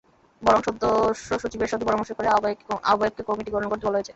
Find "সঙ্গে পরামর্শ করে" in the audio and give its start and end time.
1.71-2.27